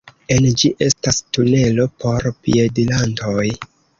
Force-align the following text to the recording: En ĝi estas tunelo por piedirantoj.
En 0.35 0.45
ĝi 0.61 0.71
estas 0.85 1.19
tunelo 1.37 1.85
por 2.05 2.27
piedirantoj. 2.47 3.47